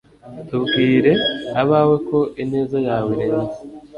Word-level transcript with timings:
tubwire 0.47 1.11
abawe 1.61 1.95
ko 2.07 2.19
ineza 2.41 2.77
yawe 2.87 3.09
irenze 3.21 3.59